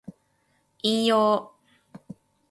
[0.81, 1.47] 引用